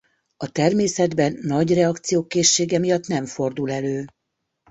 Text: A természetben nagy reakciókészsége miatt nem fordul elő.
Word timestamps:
A 0.37 0.47
természetben 0.49 1.37
nagy 1.41 1.73
reakciókészsége 1.73 2.79
miatt 2.79 3.07
nem 3.07 3.25
fordul 3.25 3.71
elő. 3.71 4.05